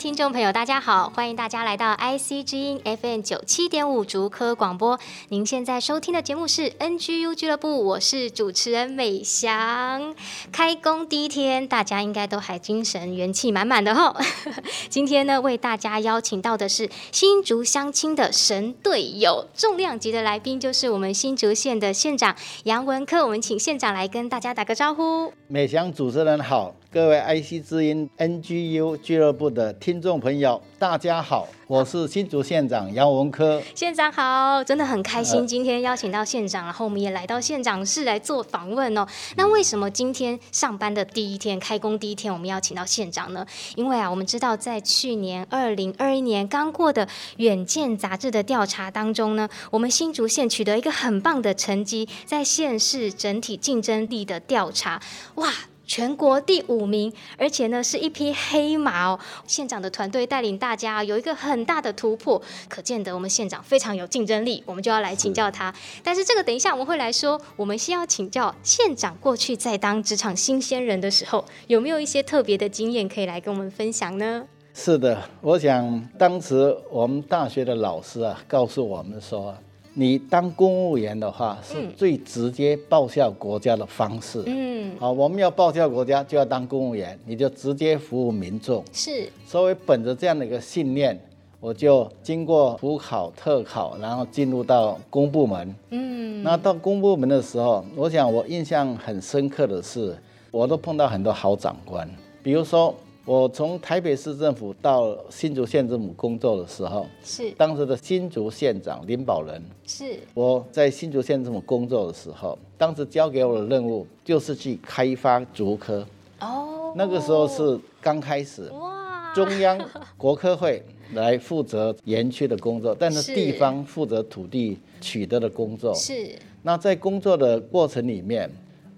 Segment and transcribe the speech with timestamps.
[0.00, 4.98] 听众朋友，大家好，欢迎大家来到 IC 之音 FM 九七点五竹科广播。
[5.28, 10.14] 您现在收听的节目是 NGU 俱乐部，我是主持人美翔。
[10.50, 14.16] 开工第一天，大家应该都还精神元气满满的吼。
[14.88, 23.22] 今天呢，为大家邀请到的是新竹乡亲的神队友，重量级的来宾就是我们新竹县的县长杨文科。
[23.22, 25.30] 我们请县长来跟大家打个招呼。
[25.46, 26.74] 美翔主持人好。
[26.92, 33.62] 各位 IC 之音 NGU 俱乐部的听众朋友，大家好，我是新竹县长杨文科。
[33.76, 39.06] 县长好，真的很开心，今天邀请到县长，然后我们也来到县长室来做访问哦。
[39.36, 43.46] 那为什么今天上班的第一天，开工第一天，我们邀请到县长呢？
[43.76, 55.00] 因为啊，我们知道在去年二零二一年刚过的《远见》杂志的调查当中呢，我们新竹县取得一个很棒的成绩，在县市整体竞争力的调查，
[55.36, 55.52] 哇！
[55.90, 59.18] 全国第五名，而且呢是一匹黑马哦。
[59.44, 64.62] 县长的团队带领大家有一个很大的突破，可见得我们县长非常有竞争力。
[64.64, 65.74] 我们就要来请教他。
[66.04, 74.46] 但是这个等一下我们会来说，我们先要请教县长过去在当职场新鲜人的时候，有没有一些特别的经验可以来跟我们分享呢？
[74.72, 79.52] 是的，我想当时我们大学的老师啊，告诉我们说。
[79.92, 84.42] 你当公务员的话，是最直接报效国家的方式。
[84.46, 88.84] 嗯，好，我们要报效国家，就要当公务员，你就直接服务民众。
[88.92, 91.18] 是，所以本着这样的一个信念，
[91.58, 95.74] 我就经过普考、特考，然后进入到公部门。
[95.90, 100.16] 嗯，那到公部门的时候，我想我印象很深刻的是，
[100.52, 102.08] 我都碰到很多好长官，
[102.42, 102.94] 比如说。
[103.26, 109.62] 我从台北市政府到新竹县政府工作的时候，是当时的新竹县长林宝仁。
[109.86, 116.04] 是我在新竹县政府工作的时候，当时交给我的任务就是去开发竹科。
[116.40, 118.68] 哦，那个时候是刚开始。
[118.70, 119.32] 哇！
[119.32, 119.78] 中央
[120.16, 120.82] 国科会
[121.12, 125.94] 来负责园区的工作，但是地方负责土地取得的工作。
[125.94, 126.34] 是。
[126.62, 128.50] 那在工作的过程里面，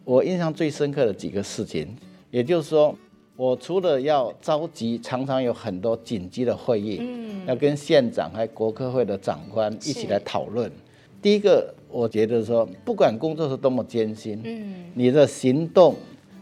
[0.04, 1.94] 我印象最深刻的几个事情，
[2.30, 2.96] 也就是说。
[3.34, 10.70] 我除了要召集，常常有很多紧急的会议，嗯，要跟县长还有国科会的长官一起来讨论。
[11.22, 15.94] 第一个，我觉得说，不管工作是多么艰辛，嗯，你的行动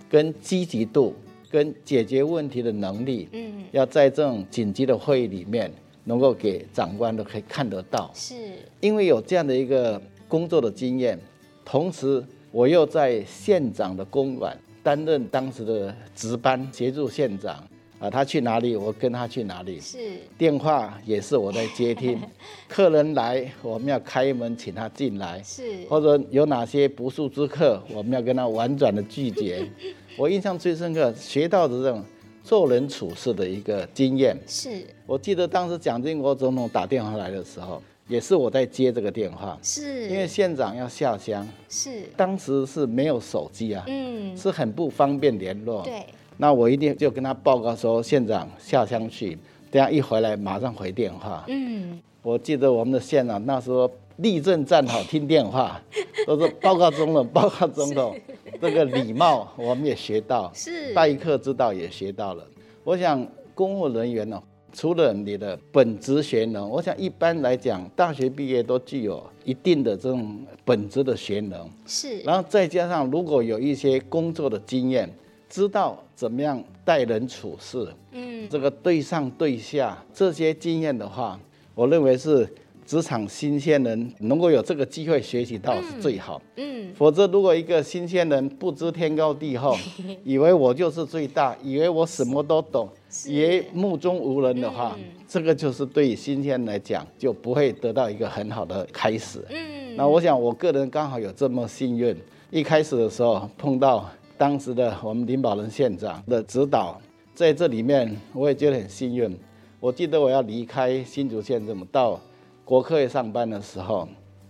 [0.09, 1.15] 跟积极度
[1.49, 5.71] 跟解决问题的能力，嗯，要在这种紧急的会议里面，
[6.05, 8.11] 能够给长官都可以看得到。
[8.15, 8.35] 是，
[8.81, 11.17] 因为有这样的一个工作的经验，
[11.65, 14.59] 同时我又在县长的公馆。
[14.83, 17.63] 担任当时的值班，协助县长
[17.99, 19.79] 啊，他去哪里，我跟他去哪里。
[19.79, 19.99] 是，
[20.39, 22.19] 电话也是我在接听。
[22.67, 25.43] 客人来，我们要开门请他进来。
[25.43, 29.69] 是，或者有哪些不速之客，我们要跟他婉转的拒绝。
[30.17, 32.03] 我印象最深刻，学到的这种
[32.43, 34.37] 做人处事的一个经验。
[34.47, 37.83] 是，我记得当时蒋经国总统打电话来的时候。
[38.11, 45.81] 也是我在接这个电话，是因为县长要下乡，是当时是没有手机啊，嗯，是很不方便联络。
[45.85, 46.05] 对，
[46.37, 49.39] 那我一定就跟他报告说，县长下乡去，
[49.71, 51.45] 等下一回来马上回电话。
[51.47, 55.81] 嗯，我记得我们的县长那时候立正站好听电话，
[56.27, 58.19] 都是报告总统，报告总统，
[58.61, 62.45] 这个礼貌我们也学到，是待客之道也学到了。
[62.83, 64.43] 我想公务人员呢。
[64.73, 71.69] 除了你的本职学能，我想一般来讲，大学毕业都具有一定的这种本职的学能。
[71.87, 75.13] 是，然后再加上如果有一些工作的经验，
[75.49, 81.39] 知道怎么样待人处事，嗯，这个对上对下这些经验的话，
[81.75, 82.49] 我认为是。
[82.87, 89.77] 职场新鲜人能够有这个机会学习到是最好，嗯，嗯，否则如果一个新鲜人不知天高地厚，
[90.25, 92.89] 以为我就是最大，以为我什么都懂，
[93.27, 99.45] 以为目中无人的话，嗯，这个就是对新鲜来讲就不会得到一个很好的开始。
[99.51, 102.17] 嗯，那我想我个人刚好有这么幸运，
[102.51, 104.09] 一开始的时候碰到
[104.39, 107.01] 当时的我们林宝仁县长的指导，
[107.35, 109.37] 在这里面我也觉得很幸运。
[109.81, 112.21] 我记得我要离开新竹县政府到
[112.65, 114.07] 国科会上班的时候，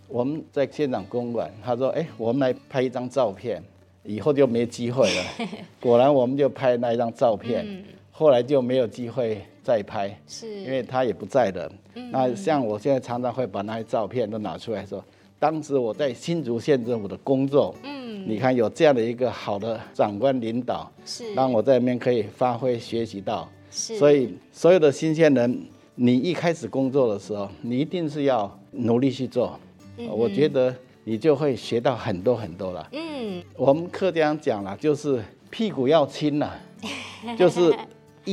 [0.08, 3.62] 我们在县长公馆，他说：“哎，我们来拍一张照片，
[4.02, 5.48] 以后就没机会了。”
[5.80, 7.84] 果然，我们就拍那一张照片，嗯、
[8.20, 11.72] 后来就没有机会再拍，是因为他也不在了。
[11.94, 15.02] 嗯、那像我现在常常会把那些照片都拿出来说，
[15.38, 23.49] 当时我在新竹县政府的工作，嗯，你看有这样的一个好的长官领导，是让我在那边可以发挥学习到。
[23.70, 25.58] 是，所以所有的新鲜人，
[25.94, 29.58] 你一开始工作的时候，你一定是要努力去做。
[29.96, 32.87] 嗯、我觉得你就会学到很多很多了。
[32.93, 36.61] 嗯，我们客家讲了，就是屁股要轻了，
[37.38, 37.75] 就是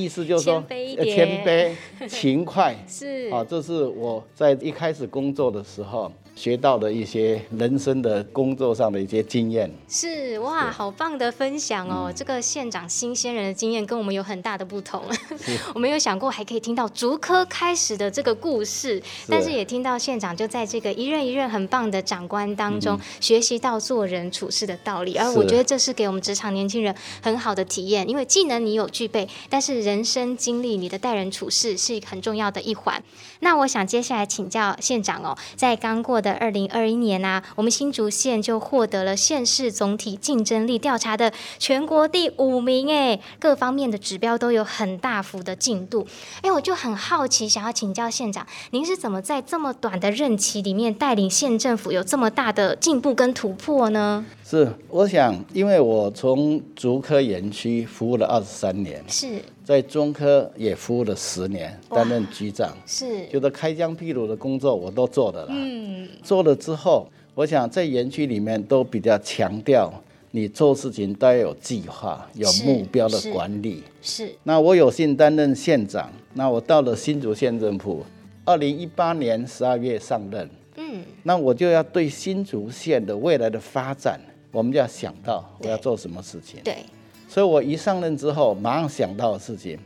[0.04, 1.72] 意思就是说，谦卑、
[2.08, 2.76] 勤快。
[2.88, 6.12] 是啊，这是我在一开始工作的时候。
[6.38, 12.06] 学到的一些人生的工作上的一些经验，是哇，好棒的分享哦！
[12.10, 15.02] 嗯、这个县长新鲜人的经验跟我们有很大的不同。
[15.74, 25.18] 我没有想过还可以听到竹科开始的这个故事，是但是也听到县长就在这个一任一任很棒的长官当中、嗯、学习到做人处事的道理。
[25.18, 33.04] 而我觉得这是给我们职场年轻人很好的体验，因为技能你有具备，但是人生经历你的待人处事是很重要的一环。
[33.40, 36.27] 那我想接下来请教县长哦，在刚过的。
[36.34, 46.06] 二零二一年啊，我们新竹县就获得了县市总体竞争力调查的全国第五名，哎，各方面的指标都有很大幅的进度。
[46.42, 54.26] 哎，我就很好奇，想要请教县长，您是怎么在这么短的任期里面带领县政府有这么大的进步跟突破呢？
[54.44, 66.08] 是，我想，因为我从竹科园区服务了二十三年，是在中科也服务了十年，担任局长，是，觉得开疆辟土的工作我都做的了，嗯。
[66.24, 67.06] 做了之后，
[67.36, 69.92] 我想在园区里面都比较强调，
[70.32, 73.84] 你做事情都要有计划、有目标的管理。
[74.02, 74.28] 是。
[74.28, 78.06] 是那我有幸担任县长，那我到了新竹县政府，
[78.46, 80.50] 二零一八年十二月上任。
[80.78, 81.04] 嗯。
[81.24, 84.18] 那我就要对新竹县的未来的发展，
[84.54, 86.62] 我们就要想到我要做什么事情。
[86.64, 86.74] 对。
[86.74, 86.78] 对
[87.28, 89.78] 所以我一上任之后，马上想到的事情，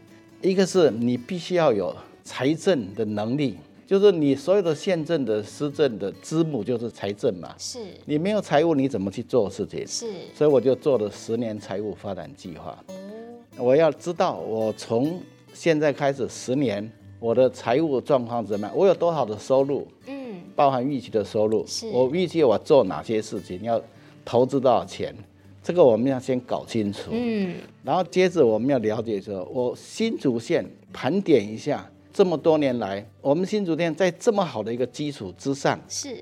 [0.42, 1.94] 一个是你必须要有
[2.24, 3.58] 财政的能力。
[3.88, 9.86] 就是你所有的县政的施政的支母就是财政嘛，是你没有财务你怎么去做事情？
[9.86, 12.78] 是，所以我就做了十年财务发展计划。
[12.88, 15.20] 哦，我要知道我从
[15.54, 16.90] 现在开始十年
[17.20, 19.86] 我的财务状况怎么样，我有多少的收入？
[20.08, 23.82] 嗯，包含预期的收入，是我预计我做哪些事情，要
[24.24, 25.14] 投资多少钱，
[25.64, 27.12] 这个我们要先搞清楚。
[27.12, 31.90] 嗯，然后接着我们要了解说，我新竹县盘点一下。
[32.14, 36.14] 这么多年来，我们新竹县在这么好的一个基础之上，是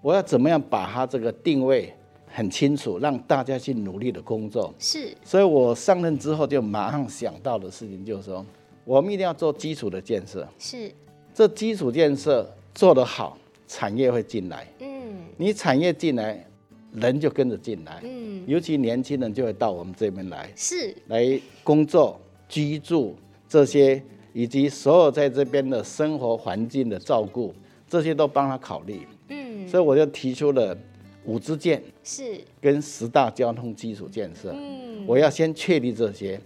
[0.00, 1.92] 我要怎么样把它这个定位
[2.28, 4.72] 很清楚，让大家去努力的工作。
[4.78, 8.46] 是，所以我上任之后就马上想到的事情就是说，
[8.84, 10.46] 我们一定要做基础的建设。
[10.60, 10.92] 是，
[11.34, 13.36] 这基础建设做得好，
[13.66, 14.64] 产业会进来。
[14.78, 16.46] 嗯，你产业进来，
[16.94, 18.00] 人就跟着进来。
[18.04, 23.16] 嗯，尤其年轻人就会到我们这边来，是来工作、居住
[23.48, 24.02] 这些。
[24.34, 27.54] 以及所有在这边的生活环境的照顾，
[27.86, 29.06] 这些都帮他考虑。
[29.28, 30.74] 嗯，所以我就提出了
[31.26, 34.50] 五支箭，是跟十大交通基础建设。
[34.56, 36.40] 嗯，我要先确立这些，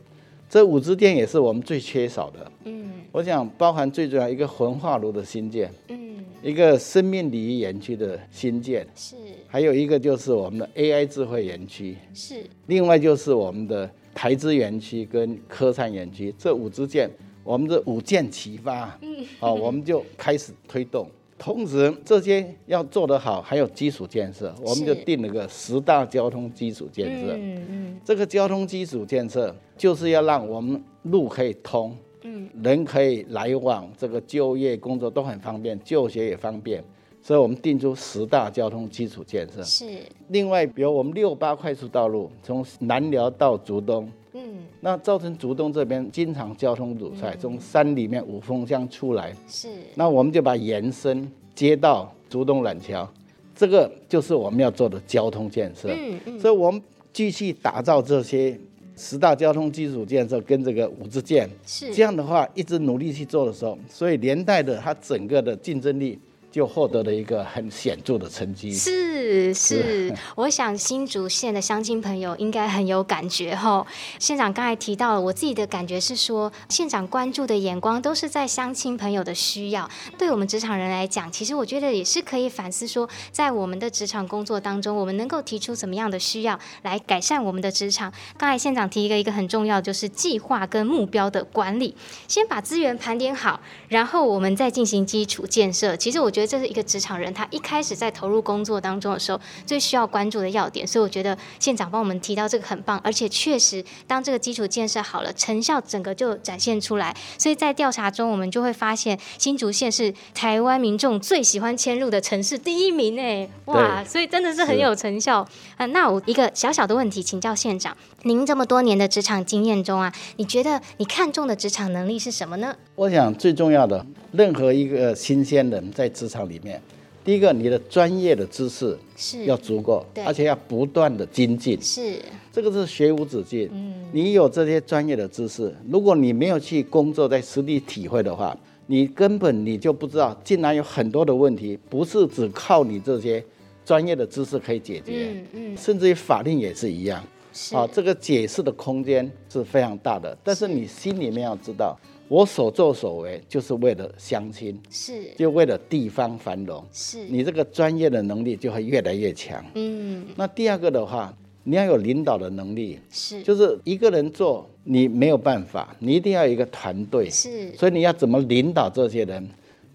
[0.51, 2.51] 这五支箭也是我们最缺少的。
[2.65, 6.06] 嗯，我想包含最重要一个焚化炉的新建，嗯，
[6.47, 9.17] 一个生命礼仪园区的新建，是，
[9.49, 12.37] 还有一个就是我们的 AI 智慧园区，是，
[12.67, 17.11] 另外就是我们的台资园区跟科创园区，这五支箭。
[17.43, 21.09] 我们这五箭齐发，嗯，好，我们就开始推动。
[21.37, 27.35] 同时，这些要做得好，还有基础建设，我们就定了个十大交通基础建设。
[27.37, 31.97] 嗯嗯，这个交通基础建设就是要让我们路可以通，
[32.27, 36.83] 嗯，人可以来往，这个就业、工作都很方便，就学也方便。
[37.23, 39.63] 所以我们定出十大交通基础建设。
[39.63, 39.85] 是。
[40.29, 44.11] 另外，比如我们六八快速道路，从南寮到竹东。
[44.33, 53.09] 嗯，那造成竹东这边经常交通堵塞，从山里面五峰乡出来，是，那我们就把延伸接到竹东缆桥，
[53.55, 55.89] 这个就是我们要做的交通建设。
[55.89, 56.81] 嗯嗯，所以我们
[57.15, 58.61] 继续打造这些
[58.97, 61.95] 十大交通基础建设跟这个五支箭，是。
[61.95, 66.19] 这样的话一直努力去做的时候，所以连带的它整个的竞争力
[66.57, 68.73] 就获得了一个很显著的成绩。
[68.73, 73.87] 是是， 我想新竹县的乡亲朋友应该很有感觉哈。
[74.19, 79.87] 县长刚才提到了，我自己的感觉是说，县长关注的眼光都是在乡亲朋友的需要。
[80.17, 88.11] 对我们职场人来讲，其实我觉得也是可以反思说，在我们的职场工作当中，我们能够提出怎么样的需要来改善我们的职场。
[88.39, 91.95] 刚才县长提一个一个很重要，就是计划跟目标的管理，
[92.27, 95.95] 先把资源盘点好，然后我们再进行基础建设。
[95.95, 96.46] 其实我觉得。
[96.47, 100.87] 这是一个职场人，他一开始在投入工作当中的时候，最需要关注的要点。
[100.87, 107.15] 所以我觉得县长帮我们提到这个很棒，而且确实，当这个基础建设好了，成效整个就展现出来。
[107.39, 114.05] 所以在调查中，我们就会发现新竹县是台湾民众最喜欢迁入的城市第一名诶，哇！
[114.05, 115.87] 所以真的是很有成效啊。
[115.87, 122.75] 那我一个小小的问题，请教县长，您这么多年的职场经验中啊，你觉得你看中的职场能力是什么呢？
[122.95, 126.81] 我想最重要的，任何一个新鲜人在职场里面，
[127.25, 131.81] 第一个你的专业的知识是要足够，而且要不断的精进。
[131.81, 132.19] 是，
[132.53, 133.69] 这个是学无止境。
[133.73, 138.57] 嗯，你有这些专业的知识，如果你没有去工作，在实地体会的话，
[138.87, 143.45] 你根本你就不知道，竟然有很多的问题不是只靠你这些
[143.85, 145.31] 专业的知识可以解决。
[145.33, 147.25] 嗯嗯，甚至于法令也是一样。
[147.53, 151.99] 是啊，这个解释的空间是非常大的，但是你心里面要知道。
[152.29, 155.31] 我所作所为就是为了乡亲，是。
[155.37, 157.25] 就为了地方繁荣，是。
[157.29, 159.65] 你这个专业的能力就会越来越强。
[159.75, 163.43] 嗯，那第二个的话，你要有领导的能力，是。
[163.43, 167.71] 就是一个人做你没有办法，你一定要有一个团队，是。
[167.77, 169.49] 所以你要怎么领导这些人？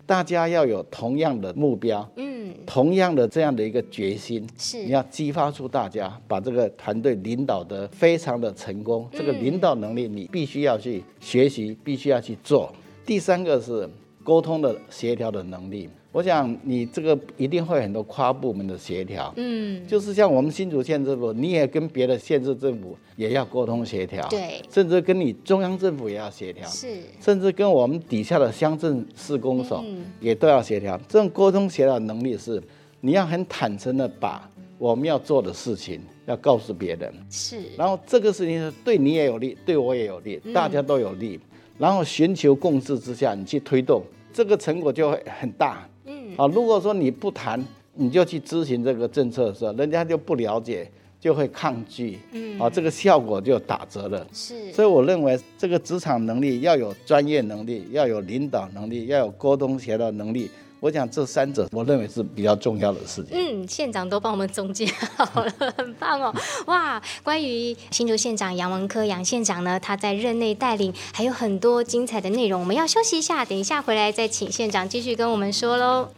[0.04, 2.31] 大家要有同样的目标，嗯，
[2.65, 9.08] 同样的这样的一个决心，是你要激发出大家把这个团队领导得非常的成功。
[9.12, 12.74] 这个领导能力你必须要去学习，必须要去做。
[13.05, 13.89] 第三个是
[14.24, 15.89] 沟通的协调的能力。
[16.12, 29.82] 我想你这个一定会很多跨部门的协调，嗯，就是像我们新竹县政府，你也跟别的县市政府也要沟通协调，对，甚至跟你中央政府也要协调，是，甚至跟我们底下的乡镇市公所
[30.20, 31.00] 也都要协调。
[31.08, 32.62] 这种沟通协调能力是，
[33.00, 41.39] 你要很坦诚的把我们要做的事情要告诉别人，是，然后这个事情是对你也有利，对我也有利，大家都有利，
[41.77, 44.03] 然后寻求共识之下，你去推动，
[44.34, 45.88] 这个成果就会很大。
[46.38, 47.63] 啊，如果说你不谈，
[47.94, 50.89] 你就去执行这个政策的时候，人家就不了解，
[51.20, 54.25] 就会抗拒，嗯，啊，这个效果就打折了。
[54.34, 60.50] 是，所以我认为这个职场能力要有专业能力，要有领导能力，要有沟通协调能力。
[60.82, 63.28] 我讲这三者，我认为是比较重要的事情。
[63.34, 66.34] 嗯，县长都帮我们总结好了，很棒哦！
[66.66, 72.60] 哇，关于新竹县长杨文科杨县长呢，他在任内带领还有很多精彩的内容。
[72.60, 76.10] 我们要休息一下，等一下回来再请县长继续跟我们说喽。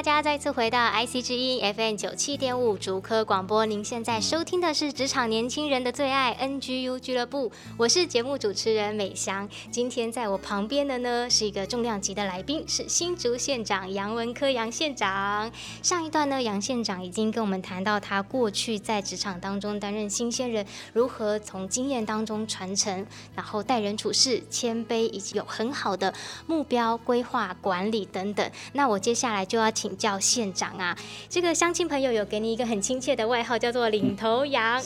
[0.00, 9.46] 大家再次回到 IC 之音 FM 九七点五竹科广播，您现在收听的是职场年轻人的最爱 NGU 俱乐部，我是节目主持人美香。
[9.70, 15.52] 今天在我旁边的呢是一个重量级的来宾，是新竹县长杨文科杨县长。
[15.82, 20.64] 上一段呢，杨县长已经跟我们谈到他过去在职场当中担任新鲜人，
[20.94, 26.14] 如何从经验当中传承，然后待人处事谦卑，以及有很好的
[26.46, 28.50] 目标规划管理等等。
[28.72, 29.89] 那我接下来就要请。
[29.96, 30.96] 叫县长啊，
[31.28, 34.82] 这个乡亲朋友有给你一个很亲切的外号，叫做“领头羊”，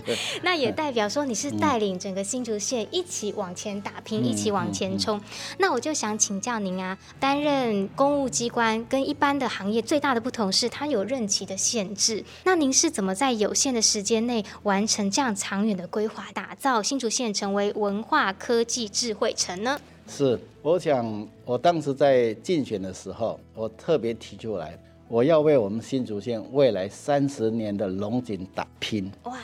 [0.42, 5.20] 那也代表说你是带领整个新竹县一起往前打拼，一起往前冲。
[5.58, 12.24] 那我就想请教您啊，担任公务机关跟一般的行业最大的不同是，它有任期的限制。
[12.44, 19.80] 那您是怎么在有限的时间内完成这样长远的规划，打造新竹县成为文化科技智慧城呢？
[20.10, 24.76] 是，我想我当时在竞选的时候，我特别提出来，
[25.06, 29.10] 我要为我们新竹县未来三十年的龙景打拼。
[29.22, 29.38] 哇，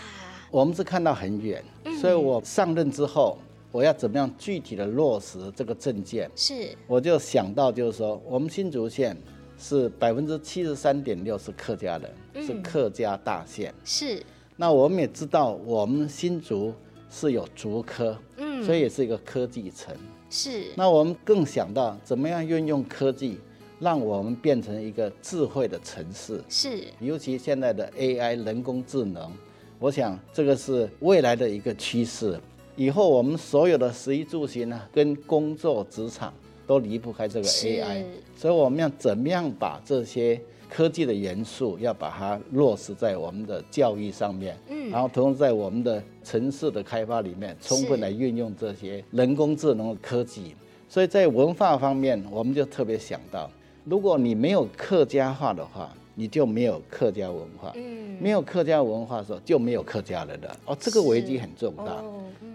[0.50, 1.62] 我们是看到很远，
[2.00, 3.38] 所以我上任之后，
[3.70, 6.28] 我要怎么样具体的落实这个政见？
[6.35, 9.16] 是，我就想到就是说，我们新竹县
[9.56, 13.73] 是百分之七十三点六是客家人，是客家大县。
[13.85, 14.20] 是，
[14.56, 16.75] 那我们也知道，我们新竹
[17.08, 19.96] 是有竹科，嗯，所以也是一个科技城。
[20.28, 23.38] 是，那我们更想到怎么样运用科技，
[23.78, 26.42] 让我们变成一个智慧的城市。
[26.49, 29.33] 是，尤其现在的 AI 人工智能，
[29.78, 32.38] 我想这个是未来的一个趋势。
[32.75, 36.35] 以后我们所有的食衣住行呢，跟工作职场
[36.66, 38.04] 都离不开这个 AI。
[38.37, 50.54] 所以我们要怎么样把这些科技的元素要把它落实在我们的教育上面，嗯，然后同时在我们的城市的开发里面，充分来运用这些人工智能的科技。
[50.88, 53.50] 所以在文化方面，我们就特别想到，
[53.85, 60.56] 如果你没有客家话的话，你就没有客家文化，嗯，没有客家文化的时候就没有客家人了。
[60.64, 62.02] 哦，这个危机很重大，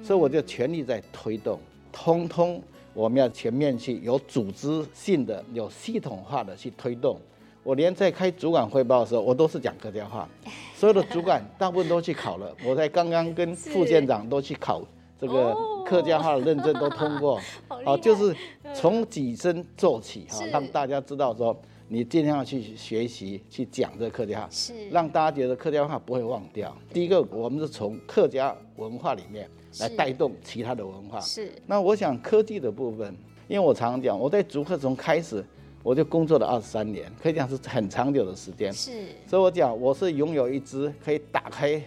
[0.04, 1.60] 所以我就全力在推动，
[1.92, 2.62] 通通
[2.94, 7.20] 我们要全面去有组织性的、有系统化的去推动。
[7.64, 10.28] 我连在开主管汇报的时候，我都是讲客家话，
[10.76, 12.56] 所有的主管大部分都去考了。
[12.66, 14.82] 我在刚刚跟副县长都去考
[15.20, 17.40] 这个客家话的认证都通过，
[17.86, 18.36] 好，就是
[18.74, 21.56] 从己身做起哈，让大家知道说
[21.88, 26.76] 你尽量去学习去讲这个客家话，是让大家觉得客家话不会忘掉。
[26.92, 29.48] 第一个，我们是从客家文化里面
[29.80, 31.20] 来带动其他的文化。
[31.20, 31.52] 是。
[31.68, 33.16] 那我想科技的部分，
[33.48, 35.46] 因为我常常讲，我在竹科从开始。
[35.84, 38.72] 我就工作了二十三年，可以讲是很长久的时间。
[38.72, 38.92] 是，
[39.28, 41.82] 所以我讲我是拥有一支可以打开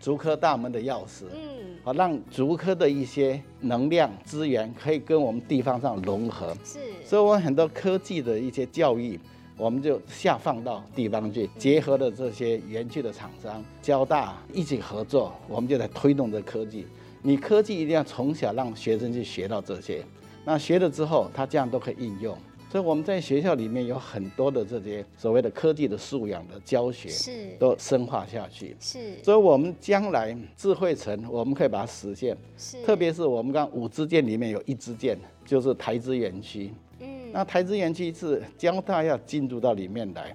[0.00, 1.24] 竹科大门的钥匙。
[1.32, 6.56] 嗯，好，让竹科的一些能量资源可以跟我们地方上融合。
[6.64, 9.18] 是，所以我很多科技的一些教育，
[9.56, 16.86] 我们就下放到地方去，结合了这些园区的厂商，交大一起合作，我们就来推动这科技。
[17.22, 20.04] 你科技一定要从小让学生去学到这些，
[20.44, 22.36] 那学了之后，他这样都可以应用。
[22.68, 28.76] 所以我们在学校里面有很多的这些所谓的科技的素养的教学，是都深化下去。
[28.80, 32.36] 是，所以我们将来智慧城，我们可以把它实现。
[32.58, 36.72] 是，特别是我们刚五支箭里面有一支箭，就是台资园区。
[36.98, 40.34] 嗯，那台资园区是将大要进入到里面来，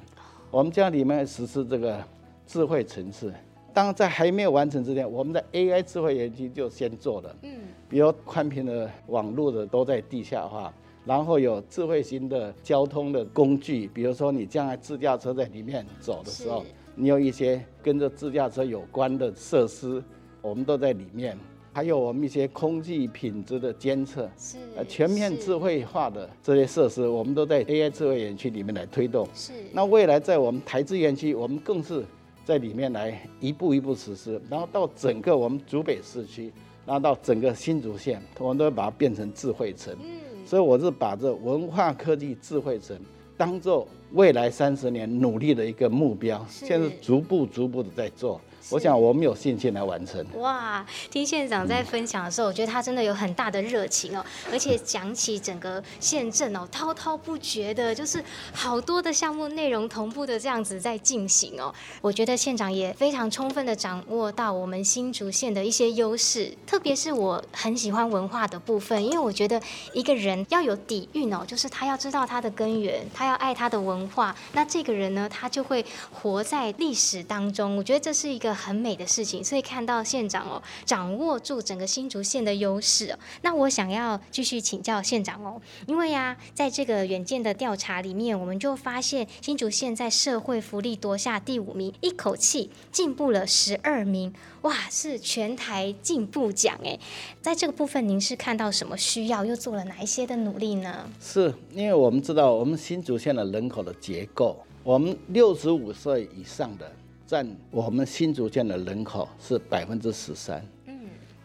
[0.49, 2.01] 我们将里面实施这个
[2.47, 3.31] 智慧城市。
[3.73, 7.35] 当在还没有完成之前，我们的 AI 智慧园区就先做了。
[7.43, 7.51] 嗯，
[7.89, 10.73] 比如宽频的网络的都在地下化。
[11.05, 16.63] 然后有智慧型的交通的工具，比如说你将来自驾车在里面走的时候，
[16.95, 20.03] 你有一些跟着自驾车有关的设施，
[20.41, 21.37] 我们都在里面。
[21.73, 29.25] 还有我们一些空气品质的监测，是呃全面智慧化的这些设施，我们都在 AI 智慧园区里面来推动。
[29.33, 29.53] 是。
[29.71, 32.03] 那未来在我们台资园区，我们更是
[32.43, 36.51] 在里面来一步一步实施，然后到整个我们竹北市区，
[36.85, 39.95] 然后到整个新竹县，我们都会把它变成智慧城。
[40.03, 40.30] 嗯。
[40.51, 42.93] 所以我是把这文化科技智慧城
[43.37, 48.37] 当做未来三十年努力的一个目标，现在逐步逐步的在做。
[48.69, 50.25] 我想我们有信心来完成。
[50.35, 61.73] 哇，听县长在分享的时候，我觉得他真的有很大的热情哦，而且讲起整个县镇哦，滔滔不绝的，就是好多的项目内容同步的这样子在进行哦。
[62.01, 69.59] 我觉得县长也非常充分的掌握到我们新竹县的一些优势，特别是我很喜欢文化的部分，因为我觉得
[69.93, 77.75] 一个人要有底蕴哦，就是他要知道他的根源，他要爱他的文化，那这个人呢，他就会活在历史当中。
[77.75, 78.50] 我觉得这是一个。
[78.53, 83.19] 很美的事情，所以看到县长哦，掌握住整个新竹县的优势哦。
[83.41, 96.97] 那我想要继续请教县长哦，因为呀、在这个远见的调查里面，我们就发现新竹县在社会福利夺下第五名，一口气进步了十二名，哇，是全台进步奖哎。
[97.41, 101.09] 在这个部分，您是看到什么需要，又做了哪一些的努力呢？
[101.19, 106.91] 是因为我们知道我们新竹县的人口的结构，我们六十五岁以上的。
[107.31, 110.93] 占我们新竹县的人口是百分之十三，嗯，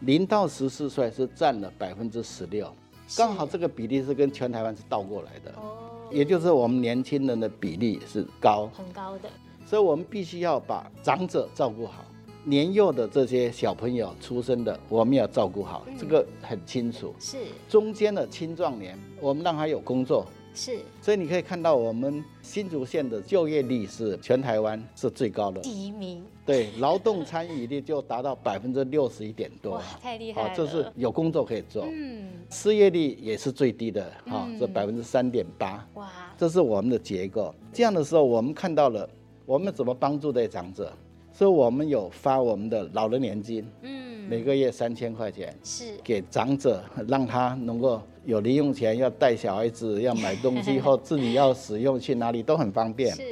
[0.01, 2.69] 零到十四岁是占了百分之十六，
[3.15, 9.29] 刚好这个比例是跟全台湾是倒过来的，哦，也就是我们年轻人的比例是高，很高的，
[9.65, 12.03] 所以我们必须要把长者照顾好，
[12.43, 17.37] 年幼的这些小朋友出生的，我们要照顾好，这个很清楚，是。
[17.69, 20.27] 中间的青壮年，我们让他有工作。
[20.57, 26.23] 是，所以你可以看到我们新竹县的就业率是全台湾是最高的，第一名。
[26.47, 30.53] 对，劳动参与率就达到百分之六十一点多，哇，太厉害了。
[30.55, 31.85] 这是有工作可以做。
[31.91, 35.87] 嗯，失业率也是最低的，哈、嗯，是百分之三点八。
[35.93, 37.53] 哇，这是我们的结构。
[37.71, 39.07] 这样的时候，我们看到了
[39.45, 40.91] 我们怎么帮助这些长者，
[41.31, 43.63] 所以我们有发我们的老人年金。
[43.83, 44.07] 嗯。
[44.29, 53.15] 每个月三千块钱是给长者，让他能够有零用钱，要带小孩子，要买东西 或自己要使用，去哪里都很方便。
[53.15, 53.23] 是，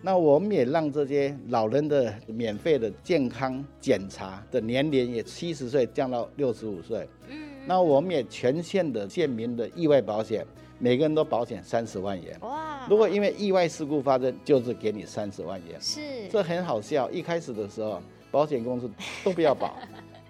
[0.00, 7.04] 那我们也让这些老人的免费的健康检查的年龄也七十岁降到六十五岁。
[7.28, 7.36] 嗯，
[7.66, 10.46] 那我们也全县的县民的意外保险，
[10.78, 12.38] 每个人都保险三十万元。
[12.42, 12.86] 哇。
[12.88, 15.76] 如果因为意外事故发生，就是给你三十万元。
[15.80, 17.10] 是，这很好笑。
[17.10, 18.88] 一开始的时候，保险公司
[19.24, 19.76] 都不要保，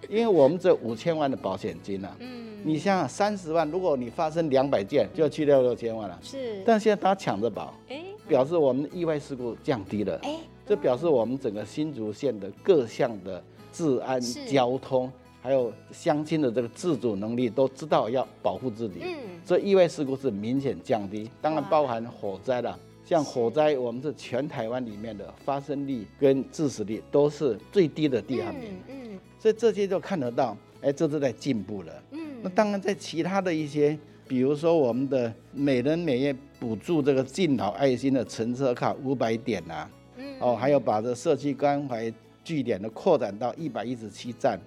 [0.08, 6.18] 因为我们这五千万的保险金啊，嗯，你像三十万，如果你发生两百件，就要去掉六千万了。
[6.22, 15.10] 是，但现在他抢着保，哎，表示我们意外事故降低了，哎，这表示我们整个新竹县的各项的治安、交通。
[15.42, 19.00] 还有乡亲的这个自主能力，都知道要保护自己。
[19.02, 19.14] 嗯，
[19.44, 22.78] 这意外事故是明显降低，当然包含火灾了。
[23.04, 28.72] 像火灾，我们是全台湾里面的发生率跟致死率都是最低的第二名。
[28.88, 29.03] 嗯，
[29.44, 31.92] 所以这些就看得到，哎，这是在进步了。
[32.12, 33.94] 嗯，那当然在其他的一些，
[34.26, 42.10] 比如说我们的每人每月补助这个敬老爱心的乘车卡五百点啊，嗯，哦，还有把这社区关怀
[42.42, 44.58] 据点的扩展到一百一十七站。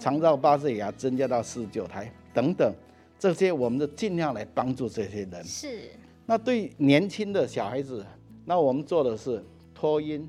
[0.00, 2.72] 长照巴士也要增加到四十九台等等，
[3.18, 5.44] 这些我们都尽量来帮助这些人。
[5.44, 5.90] 是。
[6.24, 8.02] 那对年轻的小孩子，
[8.46, 10.26] 那我们做的是托婴、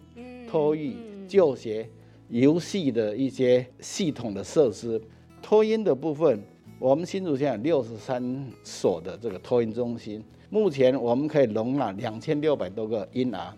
[0.50, 1.88] 托育、就学、
[2.42, 5.00] 游戏的一些系统的设施。
[5.42, 6.42] 托婴的部分，
[6.80, 13.54] 我们新竹县有六十三所的这个托婴中心，目前我们可以容纳两千六百多个婴儿，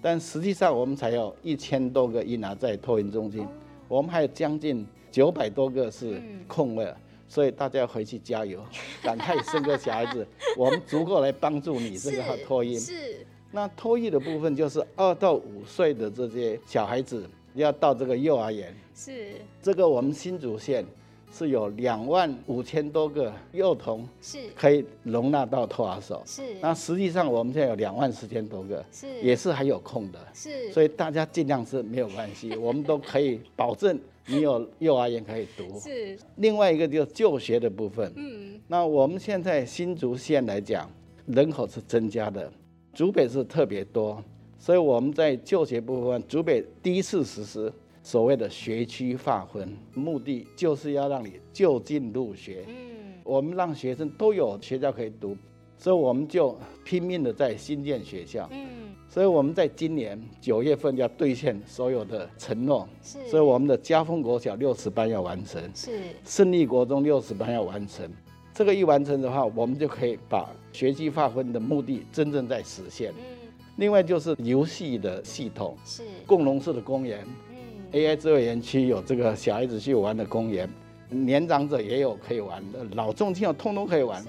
[0.00, 3.44] 但实际上我们才有一千多个婴儿在托婴中心，
[3.88, 4.86] 我们还有将近。
[5.10, 6.88] 九百多个是空位，
[7.26, 8.64] 所以大家要回去加油，
[9.02, 10.24] 赶快生个小孩子，
[10.56, 12.78] 我们足够来帮助你这个托婴。
[12.78, 13.26] 是。
[13.50, 18.74] 那托育的部分就是二到五岁的这些小孩子要到这个幼儿园。
[18.94, 19.32] 是。
[19.62, 20.84] 这个我们新竹县
[21.32, 26.22] 是有两万五千多个幼童，是可以容纳到托儿所。
[26.26, 26.42] 是。
[26.60, 30.18] 那实际上我们现在有两万四千多个，是也是还有空的。
[30.34, 30.72] 是。
[30.72, 33.98] 所以大家尽量是没有关系， 我们都可以保证。
[34.26, 38.12] 你有幼儿园可以读，是另外一个就是就学的部分。
[38.14, 40.88] 嗯，那我们现在新竹县来讲，
[41.26, 42.52] 人口是增加的，
[42.92, 44.22] 竹北是特别多，
[44.60, 52.66] 所以我们在就学部分，竹北第一次实施所谓的学区划分，目的就是要让你就近入学。
[52.68, 55.34] 嗯，我们让学生都有学校可以读，
[55.78, 58.46] 所以我们就拼命的在新建学校。
[58.52, 58.68] 嗯。
[59.08, 63.26] 所以我们在今年九月份要兑现所有的承诺，是。
[63.28, 66.00] 所以我们的嘉丰国小六十班要完成，是。
[66.22, 68.06] 胜利国中六十班要完成，
[68.52, 73.10] 这个一完成的话，我们就可以把学区划分的目的真正在实现。
[73.12, 73.39] 嗯。
[73.80, 76.02] 另外就是游戏的系统，是。
[76.26, 77.56] 共融式的公园，嗯。
[77.92, 80.68] AI 智慧园区有这个小孩子去玩的公园，
[81.08, 84.22] 年长者也有可以玩的，老中青有通通可以玩。
[84.22, 84.28] 是。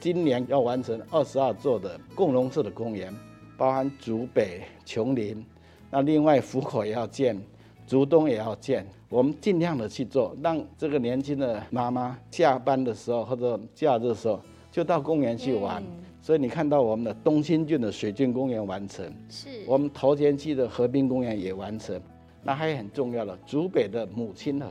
[0.00, 3.14] 今年要完成二十二座的共融式的公园。
[3.58, 5.44] 包含竹北、琼林，
[5.90, 7.38] 那另外福口也要建，
[7.86, 15.82] 竹东也要建，我们尽量的去做，让这个年轻的妈妈下班的时候或者假日的时候就到公园去玩。
[15.82, 22.00] 嗯、所以你看到我们的东兴郡的水郡公园完成，是我们头前区的河滨公园也完成，
[22.42, 24.68] 那还有很重要的竹北的母亲河、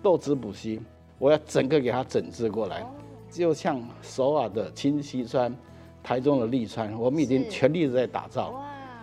[0.00, 0.80] 豆子补溪，
[1.18, 2.86] 我要整个给它整治过来，
[3.28, 5.52] 就像首尔的清溪川。
[6.04, 8.54] 台中的利川，我们已经全力在打造，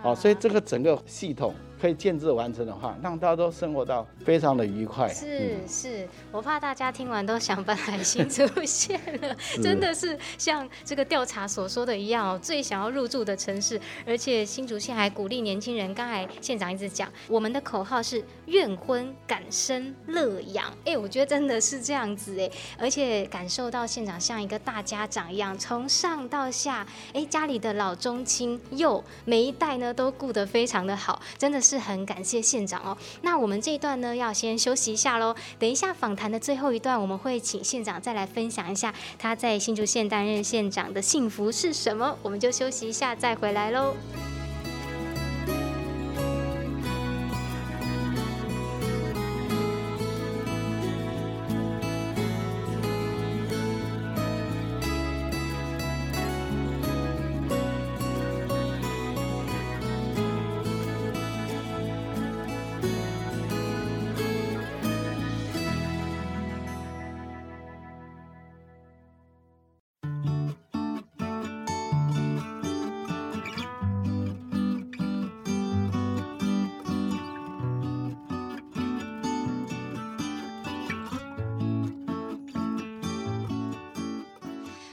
[0.02, 1.52] 啊，所以这个整个系统。
[1.80, 5.08] 可以建制完成的话，让大家都生活到非常的愉快。
[5.08, 15.94] 是是，我怕大家听完都想搬来新竹县了，真的是像这个调查所说的一样哦，最想要入住的城市，而且新竹县还鼓励年轻人。
[15.94, 20.66] 刚才县长一直讲，我们的口号是愿婚敢生乐养。
[20.84, 31.69] 哎，我觉得真的是这样子哎，而且感受到县长像一个大家长一样，从上到下，哎，家里的老中青幼每一代呢都顾得非常的好，真的是。
[31.70, 32.96] 是很感谢县长哦。
[33.22, 35.32] 那我们这一段呢，要先休息一下喽。
[35.56, 42.16] 等一下访谈的最后一段，我们会请县长再来分享一下他在新竹县担任县长的幸福是什么。
[42.22, 43.94] 我们就休息一下，再回来喽。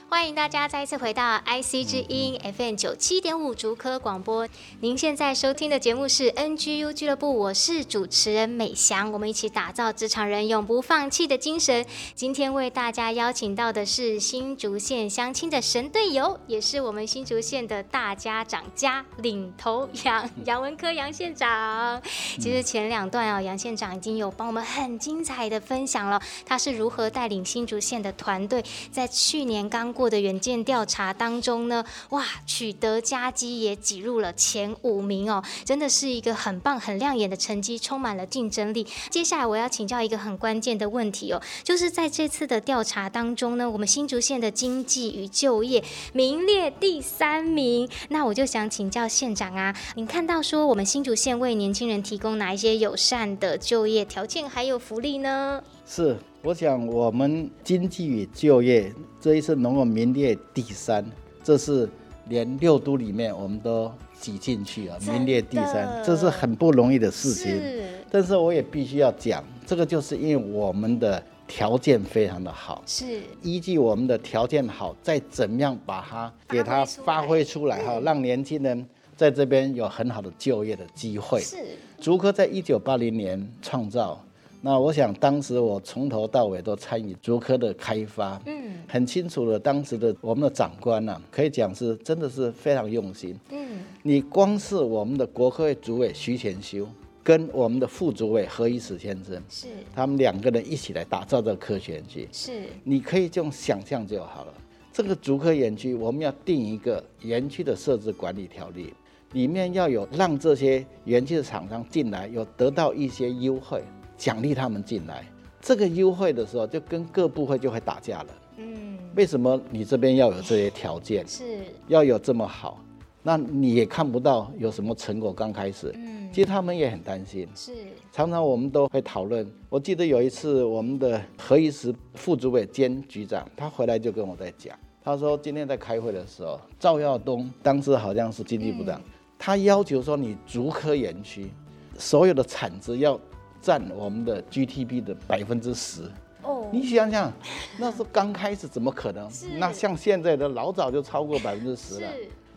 [0.09, 4.47] 欢迎大家再一次回到 IC 之音 FM 九七点五竹科广播。
[4.79, 9.11] 您现在收听的节目是 NGU 俱乐部，我是主持人美翔。
[9.11, 11.85] 我们一起打造职场人永不放弃的精神。
[12.15, 22.01] 今天为大家邀请到的是新竹县相亲的神队友，也是我们新竹县的大家长家领头羊 杨文科杨县长。
[22.39, 38.85] 其实前两段啊，杨县长已经有帮我们很精彩的分享了，他是如何带领新竹县的团队，在去年刚过的远见调查当中呢，哇，取得佳绩也挤入了前五名哦，真的是一个很棒、很亮眼的成绩，充满了竞争力。
[39.09, 45.83] 接下来我要请教一个很关键的问题哦，就是在这次的调查当中呢，我们新竹县的经济与就业
[46.13, 47.89] 名列第三名。
[48.09, 55.63] 那我就想请教县长啊，您看到说我们新竹县为年轻人提供哪一些友善的就业条件还有福利呢？
[55.87, 56.15] 是。
[56.47, 61.05] 我想，我们经济与就业这一次能够名列第三，
[61.43, 61.89] 这是
[62.29, 67.51] 连六都里面我们都挤进去啊，名列第三，这是很不容易的事情。
[67.51, 67.83] 是。
[68.09, 81.41] 但是我也必须要讲，这个就是因为我们的条件非常的好，是依据我们的条件好，再怎么样把它给它发挥出来哈，让年轻人在这边有很好的就业的机会。
[81.41, 81.57] 是。
[81.99, 84.23] 竹科在一九八零年创造。
[84.69, 96.85] 那我想，当时我从头到尾都参与竹科的开发，嗯，很清楚的，当时的我们的长官呢、啊，可以讲是真的是非常用心，嗯，你光是我们的国科会主委徐前修
[97.23, 99.67] 跟我们的副主委何以史先生，是。
[99.95, 102.63] 他们两个人一起来打造这个科学园区，是。
[102.83, 104.53] 你可以这种想象就好了。
[104.91, 108.93] 这个竹科园区，我们要定一个园区的设置管理条例，
[109.31, 113.81] 里面要有让这些园区的厂商进来有得到一些优惠。
[114.17, 115.25] 奖励他们进来，
[115.61, 118.27] 这个优惠的时候就跟各部会就会打架了。
[118.57, 121.25] 嗯，为什么你这边要有这些条件？
[121.27, 122.83] 是，要有这么好，
[123.21, 125.31] 那你也看不到有什么成果。
[125.31, 127.47] 刚开始，嗯，其实他们也很担心。
[127.53, 127.71] 是，
[128.11, 129.47] 常常我们都会讨论。
[129.69, 138.99] 我记得有一次，我们的何医师副主委兼局长，他回来就跟我在讲，他说今天在开会的时候，赵耀东当时好像是经济部长，
[139.37, 141.51] 他要求说你竹科园区
[141.99, 143.19] 所有的产值要。
[143.67, 146.03] 占我们的 GDP 的百分之十
[146.41, 147.29] 哦，你想想，
[147.77, 149.29] 那是刚开始，怎么可能？
[149.59, 152.09] 那像现在的老早就超过百分之十了，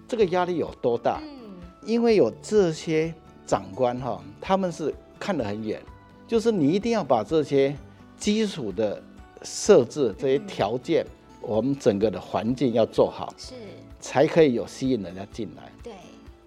[0.07, 1.21] 这个压力有多大？
[1.21, 3.13] 嗯因为有这些
[3.45, 5.83] 长官哈，他们是看得很远，
[6.29, 7.75] 就是你一定要把这些
[8.17, 9.03] 基础的
[9.43, 11.05] 设置、这些条件，
[11.41, 13.55] 我们整个的环境要做好，是
[13.99, 15.73] 才可以有吸引人家进来。
[15.83, 15.93] 对。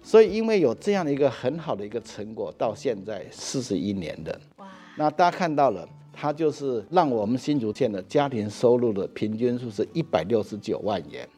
[0.06, 4.53] 所以，因为有这样的一个很好的一个成果，到现在四十一年的，哇！
[4.96, 11.28] 那大家看到了，它就是让我们新竹县的家庭收入的平均数是一百六十九万元，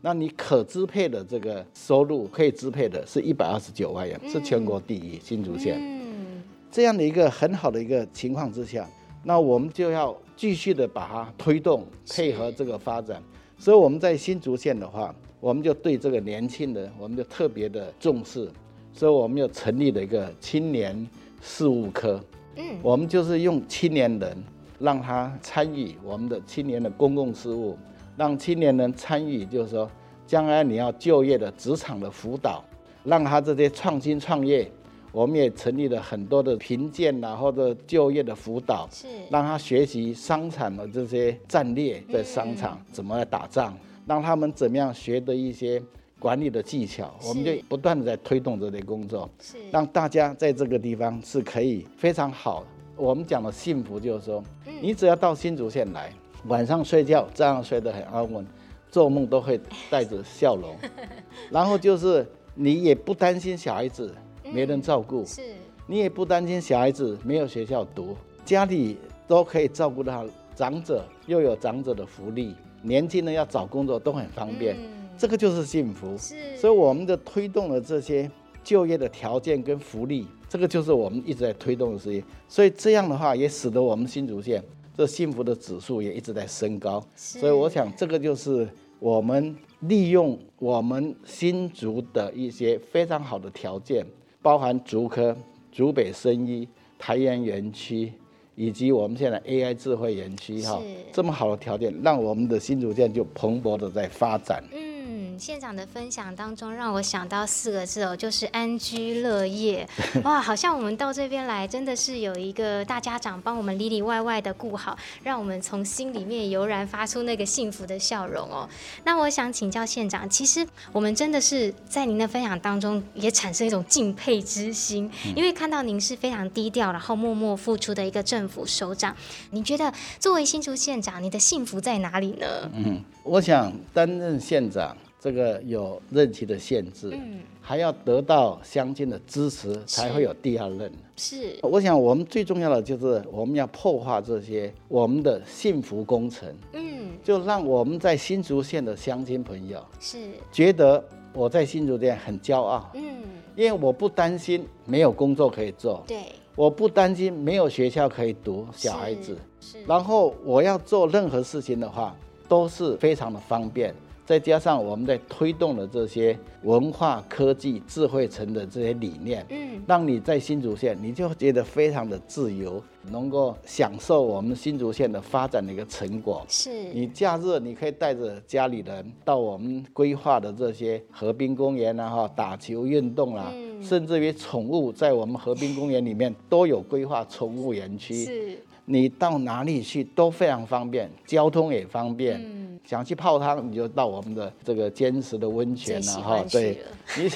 [0.00, 5.78] 那你可支配的这个收入可以支配的是一百二十九万元，是全国第一新竹县。
[5.80, 8.88] 嗯，这样的一个很好的一个情况之下，
[9.24, 13.22] 那我们就要继续的把它推动，配合这个发展。
[13.58, 15.14] 所以我们在新竹县的话。
[15.42, 18.48] 我们就对这个年轻人，我们就特别的重视，
[18.92, 21.04] 所以我们又成立了一个青年
[21.40, 22.20] 事务科。
[22.56, 24.36] 嗯，我们就是用青年人，
[24.78, 27.76] 让他参与我们的青年的公共事务，
[28.16, 29.90] 让青年人参与，就是说，
[30.26, 32.64] 将来你要就业的职场的辅导，
[33.04, 34.70] 让他这些创新创业，
[35.12, 43.76] 我们也成立了很多的评鉴呐，或者就业的辅导，是让他学习商场的这些战略，在商场怎么来打仗。
[44.04, 45.80] 让他们怎么样学的一些
[46.22, 49.56] 管理的技巧，我们就不断的在推动这类工作，是。
[49.72, 52.64] 让大家在这个地方是可以非常好。
[52.96, 54.44] 我们讲的幸福就是说，
[54.80, 56.12] 你只要到新竹县来，
[56.46, 58.46] 晚上睡觉这样睡得很安稳，
[58.88, 60.76] 做梦都会带着笑容，
[61.50, 65.42] 然后就是你也不担心小孩子没人照顾，是。
[65.88, 72.54] 你也不担心小孩子没有学校读，家里都可以照顾到长者，又有长者的福利。
[72.80, 76.18] 年轻人要找工作都很方便，嗯，这个就是幸福。
[76.18, 78.28] 是，所以我们的推动了这些
[78.64, 82.20] 就业的条件跟福利，这个就是我们一直在推动的事情。
[82.48, 84.60] 所以这样的话，也使得我们新竹县
[84.96, 87.00] 这幸福的指数也一直在升高。
[87.14, 94.04] 所以我想，这个就是我们利用我们新竹的一些非常好的条件，
[94.42, 95.36] 包含竹科、
[95.70, 96.66] 竹北生医、
[96.98, 98.12] 台盐园区。
[98.54, 100.78] 以及我们现在 AI 智慧园区哈，
[101.10, 104.62] 这么好的条件，让我们的新竹县就蓬勃的在发展。
[104.72, 104.91] 嗯。
[105.32, 109.88] 嗯，县长的分享当中让我想到四个字哦，就是安居乐业。
[110.24, 118.68] 哇，好像我们到这边来，真的是有一个大家长帮我们里里外外的顾好，让我们从心里面油然发出那个幸福的笑容哦。
[119.04, 129.16] 那我想请教县长，其实我们真的是在您的分享当中也产生一种敬佩之心，因为看到您是非常低调，然后默默付出的一个政府首长。
[129.50, 132.46] 你觉得作为新竹县长，你的幸福在哪里呢？
[132.74, 140.90] 嗯，我想担任县长，这个有任期的限制，嗯，还要得到乡亲的支持，才会有第二任。
[141.16, 150.18] 是，我想我们最重要的就是我们要破化这些我们的幸福工程，嗯，就让我们在新竹县的乡亲朋友是。
[150.50, 153.22] 觉得我在新竹县很骄傲，嗯，
[153.54, 156.18] 因为我不担心没有工作可以做，对，
[156.56, 162.12] 我不担心没有学校可以读小孩子，是，然后我要做任何事情的话。
[162.48, 163.94] 都是非常的方便，
[164.32, 176.42] 再加上我们在推动的这些文化、科技、智慧城的这些理念，嗯，让你在新竹县，你就觉得非常的自由，能够享受我们新竹县的发展的一个成果。
[176.48, 188.14] 是，你假日你可以带着家里人到我们规划的这些河滨公园啊，哈，打球运动啦，嗯，甚至于宠物在我们河滨公园里面都有规划宠物园区。
[188.14, 188.58] 是。
[188.84, 192.40] 你到哪里去都非常方便，交通也方便。
[192.42, 196.44] 嗯、想去泡汤，你就到我们的这个坚持的温泉了哈。
[196.50, 196.78] 对，
[197.16, 197.30] 你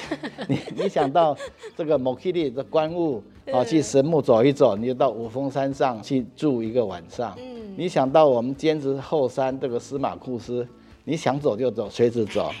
[0.49, 1.35] 你你想到
[1.75, 7.33] 这个莫克利的观雾， 啊，去神木走一走，你就到五峰山上去住一个晚上。
[7.39, 10.67] 嗯、你想到我们坚持后山这个司马库斯，
[11.05, 12.51] 你想走就走，随时走。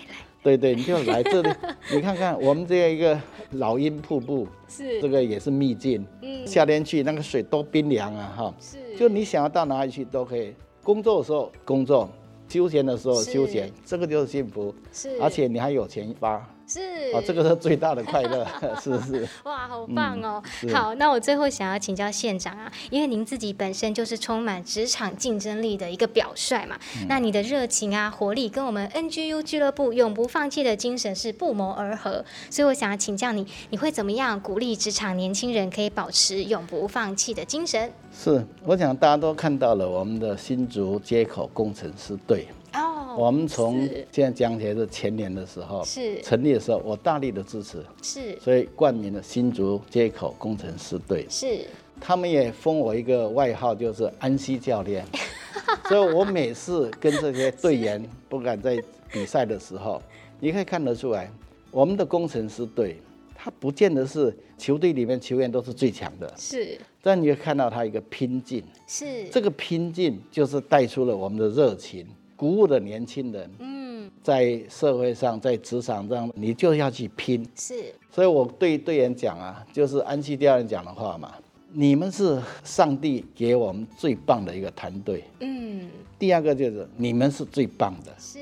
[0.47, 1.49] 对对， 你就来这里，
[1.91, 3.19] 你看看我们这样一个
[3.51, 6.05] 老鹰瀑布，是这个也是秘境。
[6.21, 8.55] 嗯，夏天去那个水多冰凉啊，哈。
[8.57, 10.53] 是，就你想要到哪里去都可以。
[10.81, 12.09] 工作的时候工作，
[12.47, 14.73] 休闲的时候休闲，这个就是幸福。
[14.93, 16.49] 是，而且你还有钱发。
[16.67, 16.81] 是
[17.13, 18.45] 啊，这个是最大的快乐，
[18.81, 19.25] 是不是？
[19.43, 20.43] 哇，好棒哦！
[20.63, 37.89] 嗯、好，那我最后想要请教县长啊，因为您自己本身就是充满职场竞争力的一个表率嘛，嗯、那你的热情啊、活力跟我们 NGU 俱乐部永不放弃的精神是不谋而合，所以我想要请教你，你会怎么样鼓励职场年轻人可以保持永不放弃的精神？
[38.13, 42.47] 是，我想大家都看到了我们的新竹街口工程师队。
[43.17, 46.21] 我们从现在讲起来是前年的时候，是。
[46.21, 51.65] 成立的时候，我大力的支持，是，所以冠名了新竹街口工程师队，是，
[51.99, 55.03] 他们也封我一个外号，就是安西教练，
[55.89, 58.79] 所以我每次跟这些队员，不敢在
[59.11, 59.99] 比赛的时候，
[60.39, 61.31] 你可以看得出来，
[61.71, 62.97] 我们的工程师队，
[63.33, 72.05] 他不见得是球队里面球员都是最强的，是，但你会看到他一个拼劲，是，这个拼劲就是带出了我们的热情。
[72.37, 77.43] 鼓舞的年轻人，嗯，在社会上，在职场上，你就要去拼。
[77.55, 81.33] 是，所以我对队员讲啊，就是安西教练讲的话嘛，
[81.73, 85.23] 你们是上帝给我们最棒的一个团队。
[85.39, 88.13] 嗯，第二个就是你们是最棒的。
[88.19, 88.39] 是，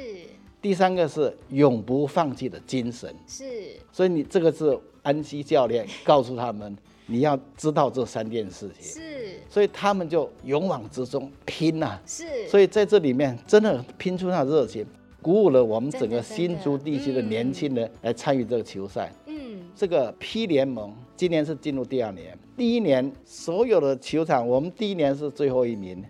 [0.62, 3.16] 第三个是永不放弃的精神。
[3.26, 3.46] 是，
[3.94, 6.78] 所以你这个是安西教练告诉他们。
[7.08, 14.86] 你要知道这三件事情，是，所以他们就勇往直前拼呐，是，所以在这里面真的拼出那热情，
[15.22, 19.12] 鼓舞了我们整个新竹地区的年轻人来参与这个球赛。
[19.28, 26.04] 嗯，这个 P 联盟今年是进入第二年，第一年所有的球场，我们第一年是最后一名，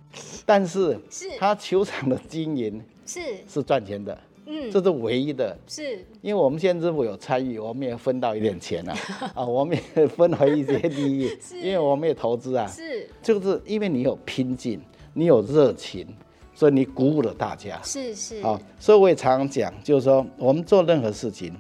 [0.46, 1.30] 但是是。
[1.38, 3.20] 他球场的经营是。
[3.48, 4.18] 是赚钱的。
[4.48, 8.96] 嗯，这是唯一的，是，因为我们县政府有参与，我们也分到一点钱啊，
[9.34, 14.80] 啊，我们也分回一些利益， 是，因为我们也投资啊，是，就是因为你有拼劲，
[15.14, 16.08] 你有热情，
[16.54, 21.52] 所以你鼓舞了大家，是是，好，所以我也常常讲，就是说我们做任何事情，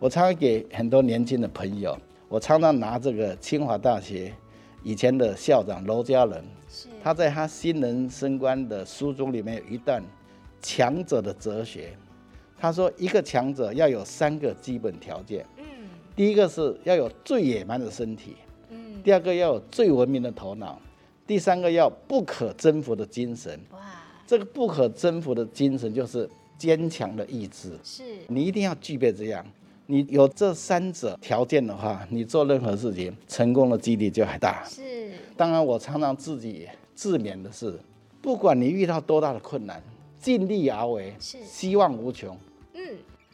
[0.00, 1.96] 我常常给很多年轻的朋友，
[2.28, 4.32] 我常常拿这个清华大学
[4.82, 10.02] 以前的校长娄家仁，是，他在他新人升官的书中里面有一段
[10.60, 11.92] 强者的哲学。
[12.62, 15.64] 他说：“一个强者要有三个基本条件，嗯，
[16.14, 18.36] 第一个是要有最野蛮的身体，
[18.70, 20.80] 嗯，第二个要有最文明的头脑，
[21.26, 23.58] 第三个要不可征服的精神。
[23.72, 23.80] 哇，
[24.28, 29.44] 这个不可征服的精神就是坚强的意志，是你一定要具备这样。
[29.86, 34.64] 你有这三者条件的话，你做任何事情成功的几率就很大。
[34.68, 37.76] 是，当然我常常自己自勉的是，
[38.20, 39.82] 不管你遇到多大的困难，
[40.20, 42.38] 尽力而为，是希望无穷。”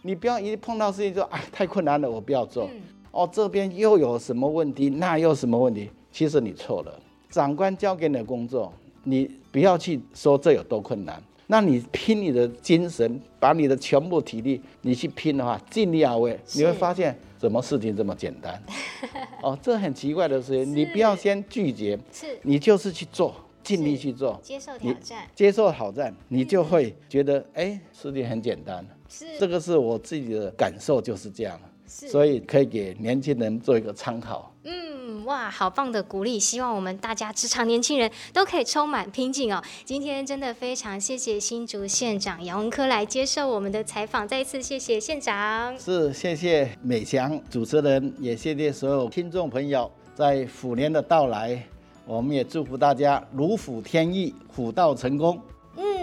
[0.03, 2.69] 你不要一碰到事情就哎，太困难了，我不要做。
[2.73, 5.91] 嗯、哦，这边又有什么问题，那又什么问题？
[6.13, 7.01] 其实你错了。
[7.31, 8.73] 长官交给你的工作，
[9.05, 11.23] 你不要去说这有多困难。
[11.49, 18.63] 那你拼你的精神，把你的全部体力你去拼的话，尽力而为，你会发现什么事情这么简单？
[19.43, 28.87] 哦，这很奇怪的事情，你不要先拒绝，是，你就是去做，尽力去做，接受挑战，接受挑战，你就会觉得哎、欸，事情很简单。
[29.09, 31.59] 是，这个是我自己的感受，就是这样。
[31.87, 34.55] 所以可以给年轻人做一个参考。
[34.65, 36.39] 嗯，哇，好棒的鼓励！
[36.39, 39.63] 希望我们大家职场年轻人都可以充满拼劲哦。
[39.87, 45.75] 今天真的非常谢谢新竹县长杨文科来接受我们的采访，再一次谢谢县长。
[45.79, 49.91] 是，谢谢美翔主持人，也谢谢所有听众朋友。
[50.15, 51.59] 在虎年的到来，
[52.05, 55.41] 我们也祝福大家如虎添翼，虎到成功。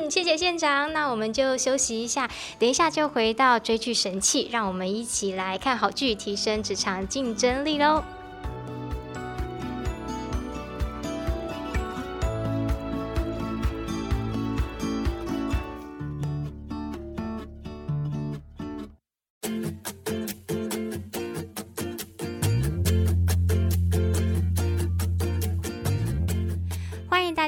[0.10, 2.30] 谢谢县长，那我们就休息一下，
[2.60, 8.04] 等一下就回到追剧神器，让我们一起来看好剧，提升职场竞争力喽。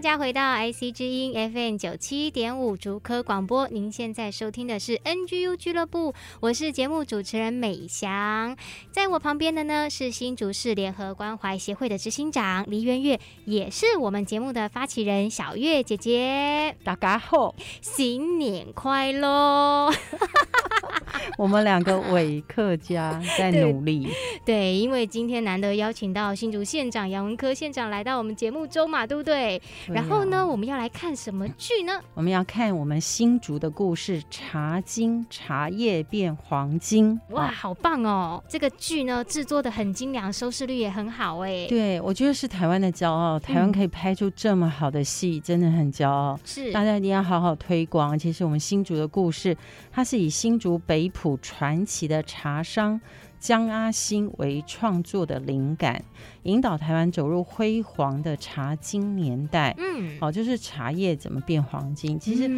[0.07, 8.55] 家回到 IC 之音 FM 九七点五竹科广播，您现在收听的是 NGU 俱乐部，我是节目主持人美翔，
[8.89, 16.77] 在我旁边的呢是新竹市联合关怀协会的执行长黎媛月，也是我们节目的发起人小月姐姐。
[16.85, 19.91] 大家好，新年快乐！
[21.37, 24.07] 我们两个伪客家在努力
[24.45, 29.61] 对，对，因为今天难得邀请到新竹县长杨文科县长来到我们节目中嘛，对不对？
[29.87, 31.99] 然后呢，我们要来看什么剧呢？
[32.13, 37.19] 我们要看我们新竹的故事《茶金》，茶叶变黄金。
[37.29, 38.43] 哇，好棒哦！
[38.47, 41.65] 这个剧呢，制作的很精良，收视率也很好哎。
[41.67, 46.39] 对，我觉得是台湾的骄傲，台湾可以拍出这么好的戏，嗯、真的很骄傲。
[46.43, 48.17] 是，大家一定要好好推广。
[48.17, 49.55] 其实我们新竹的故事，
[49.91, 52.99] 它是以新竹北埔传奇的茶商。
[53.39, 56.03] 江阿兴为创作的灵感，
[56.43, 59.75] 引导台湾走入辉煌的茶金年代。
[59.77, 62.19] 嗯，好，就是茶叶怎么变黄金？
[62.19, 62.49] 其实，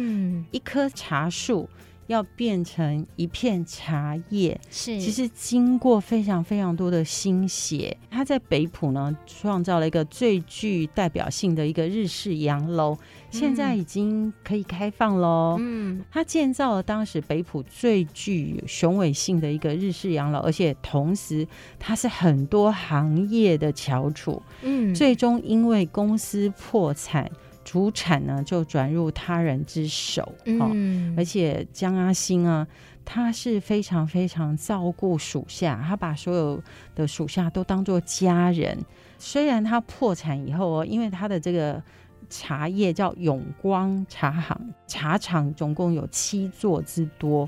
[0.50, 1.68] 一棵茶树。
[2.06, 7.96] 要变成一片茶叶，是其实经过非常非常多的心血。
[8.10, 12.98] 他在北浦呢，创造了一个最具代表性的一个日式洋楼，
[13.30, 15.56] 现在已经可以开放喽。
[15.58, 21.46] 嗯，他建造了当时北浦最具雄伟性的一个日式养老，而且同时
[21.78, 24.42] 他是很多行业的翘楚。
[24.62, 27.30] 嗯，最终因为公司破产。
[27.62, 32.66] 主产呢就转入他人之手，嗯，而且江阿星啊，
[33.04, 36.60] 他是非常非常照顾属下，他把所有
[36.96, 38.76] 的属下都当做家人。
[39.18, 41.80] 虽然他破产以后哦，因为他的这个
[42.30, 47.46] 茶叶叫永光茶行，茶厂总共有七座之多，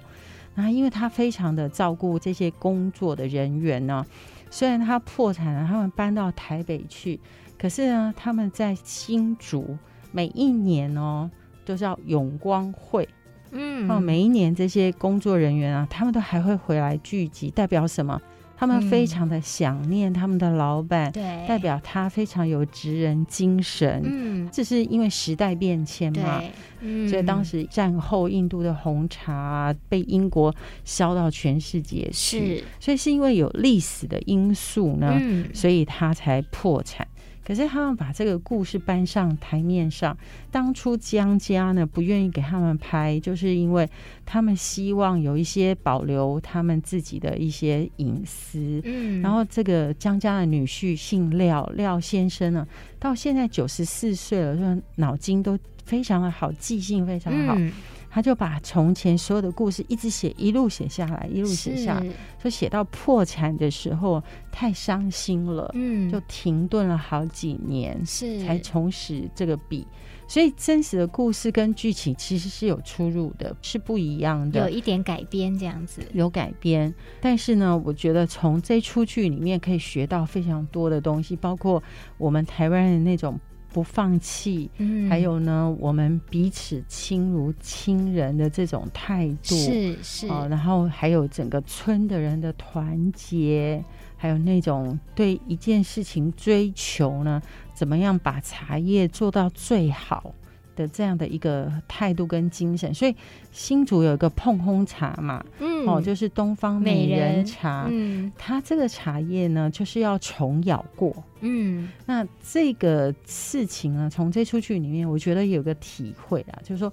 [0.54, 4.04] 那因为他非常的照顾这些工作的人员呢，
[4.50, 7.18] 虽然他破产了，他们搬到台北去，
[7.56, 9.78] 可是呢，他们在新竹。
[10.14, 11.30] 每一年哦，
[11.64, 13.08] 都叫永光会，
[13.50, 18.20] 嗯，哦，每一年这些工作人员啊，他们都还会回来聚集，代表什么？
[18.62, 26.40] 他们非常的想念他们的老板，对、嗯，代表他非常有职人精神，嗯，这是因为时代变迁嘛，
[26.80, 30.54] 嗯，所以当时战后印度的红茶被英国
[30.84, 37.04] 销到全世界去，是，所以是因为有历史的因素呢，嗯，所以他才破产。
[37.44, 40.16] 可是他们把这个故事搬上台面上，
[40.50, 43.88] 当初江家呢不愿意给他们拍，就是因为
[44.24, 48.80] 他们希望有一些保留他们自己的一些隐私。
[48.84, 52.66] 嗯，然后这个江家的女婿姓廖，廖先生呢，
[52.98, 57.54] 到现在九十四岁了，说脑筋都非常的好，记性非常好。
[57.56, 57.72] 嗯
[58.14, 62.06] 他就把从前所有的故事一直写，一路写下来，一路写下来，
[62.38, 69.86] 就写到破产的时候太伤心了，嗯，就停顿了好几年，是才重拾这个笔。
[70.28, 76.94] 所以真实的故事跟剧情其实是有出入的，是不一样的，有一点改编这样子，有改编。
[77.18, 81.82] 但是呢，我觉得从这出剧里面可以学到非常多的东西，包括
[82.18, 83.40] 我们台湾人那种。
[83.72, 93.82] 不放弃，嗯，还有呢，我们彼此亲如亲人的这种态度是是，哦，然后还有整个村的人的团结，
[94.16, 97.40] 还有那种对一件事情追求呢，
[97.74, 100.34] 怎么样把茶叶做到最好。
[100.74, 103.14] 的这样的一个态度跟精神，所以
[103.50, 107.90] 新竹有一个碰烘茶嘛，嗯，哦，就是东方美人茶，人
[108.26, 116.92] 嗯，它这个茶叶呢，就是要虫咬过，嗯，那这个事情呢，从这出剧里面，我觉得有个体会啊，就是说，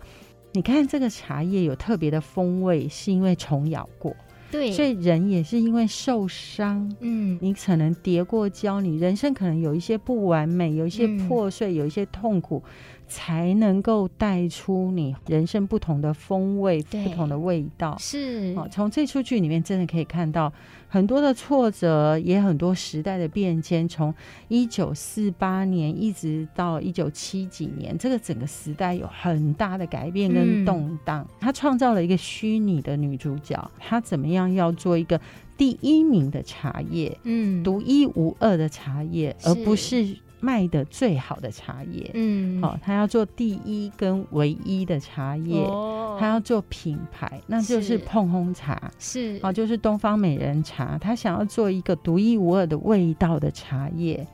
[0.54, 4.16] 你看这个茶叶有特别的风味，是因为虫咬过。
[4.52, 12.64] 对，所以人也是因为受伤，嗯，你可能跌过跤，你人生可能有一些不完美，有一些破碎，嗯、有一些痛苦。
[13.10, 17.98] 才能够带出你人生不同的风味、不同的味道。
[18.00, 20.54] 是，哦，从这出剧里面真的可以看到
[20.88, 23.90] 很多的挫折，也很多时代的变迁。
[23.90, 24.14] 从
[24.48, 31.28] 一九四八年一直到一九七几年，这个整个时代有很大的改变跟动荡。
[31.40, 35.20] 他创造了一个虚拟的女主角，她怎么样要做一个
[35.58, 40.16] 第一名的茶叶，嗯，独一无二的茶叶，而不是。
[40.40, 54.26] 卖的最好的茶叶，嗯，好、哦，他要做第一跟唯一的茶叶，哦，他要做品牌，那就是碰烘茶，是，好、哦，就是东方美人茶，他想要做一个独一无二的味道的茶叶，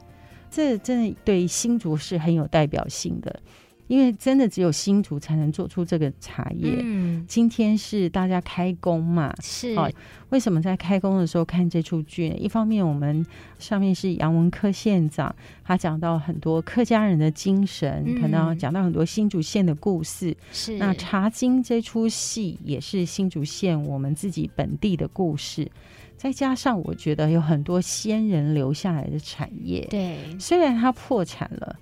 [0.50, 3.40] 这真的对新竹是很有代表性的。
[3.88, 6.78] 因为真的只有新竹才能做出这个茶叶。
[6.82, 9.76] 嗯，今天是大家开工嘛，是。
[9.76, 9.92] 哦，
[10.30, 12.36] 为什么在开工的时候看这出剧呢？
[12.38, 13.26] 一方面，我们
[13.60, 15.34] 上面是杨文科县长，
[15.64, 20.36] 他讲到很多客家人的精神，嗯、可能讲到很多新竹县的故事。
[20.52, 20.78] 是。
[20.78, 25.70] 那《茶经》这出戏也是新竹县我们自己本地的故事，
[26.18, 29.86] 再加上我觉得有很多先人留下来的产业。
[29.92, 30.18] 对。
[30.40, 31.76] 虽然他破产了。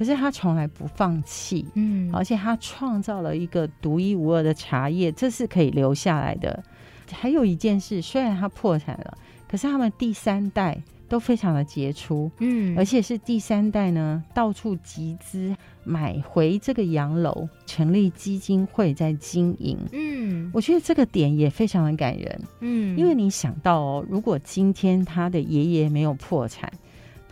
[0.00, 6.64] 可是他从来不放弃，嗯，而且他创造了一个独一无二的茶叶，这是可以留下来的。
[7.12, 26.72] 还有一件事，虽然他破产了，可是他们第三代都非常的杰出，嗯，而且是第三代呢，到处集资买回这个洋楼，成立基金会在经营，嗯，我觉得这个点也非常的感人，嗯，因为你想到哦，如果今天他的爷爷没有破产。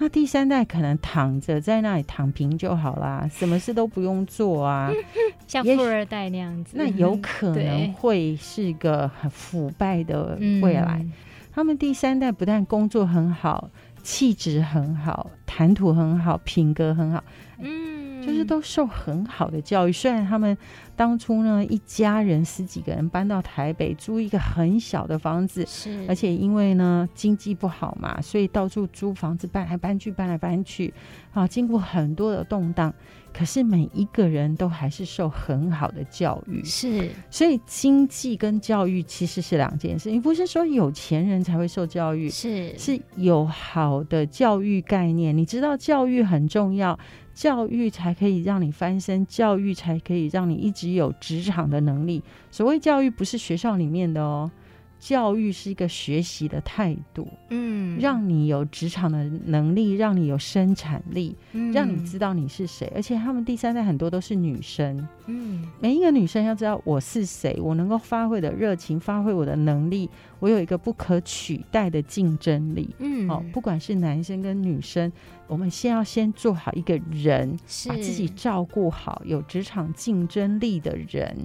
[0.01, 4.93] 那第三代可能躺着在那里躺平就好啦，什么事都不用做啊，
[5.49, 6.77] 像富二代那样子。
[6.77, 10.99] 那有可能会是个很腐败的未来。
[11.01, 11.13] 嗯、
[11.53, 13.71] 他们第三代不但工作很好，
[14.05, 17.25] 气质很好，谈吐很好，品格很好，
[17.59, 19.93] 嗯，就是都受很好的教育。
[19.93, 20.57] 虽然他们。
[20.99, 30.93] 当初呢，一家人十几个人搬到台北，租一个很小的房子，是，而且因为呢经济不好嘛，所以到处租房子搬来搬去，搬来搬去，
[31.33, 32.93] 啊，经过很多的动荡，
[33.33, 46.99] 可是每一个人都还是受很好的教育，是，所以经济跟教育其实是两件事，你不是说有钱人才会受教育，是，是有好的教育概念，你知道教育很重要。
[47.39, 52.21] 教育才可以让你翻身，教育才可以让你一直有职场的能力。
[52.51, 54.51] 所谓教育，不是学校里面的哦。
[54.99, 62.91] 教育是一个学习的态度，嗯，让你有职场的能力，让你有生产力，嗯，让你知道你是谁。
[62.95, 75.13] 而且他们第三代很多都是女生，嗯，每一个女生要知道我是谁，我能够发挥的热情，发挥我的能力，我有一个不可取代的竞争力，嗯，好，不管是男生跟女生，
[75.47, 81.37] 我们先要先做好一个人，把自己照顾好，有职场竞争力的人。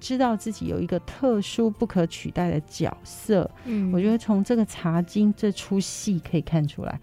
[0.00, 6.98] 知道自己有一个特殊不可取代的角色，嗯，我觉得从这个《茶经》这出戏可以看出来，